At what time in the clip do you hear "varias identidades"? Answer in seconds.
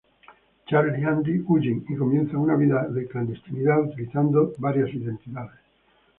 4.57-5.61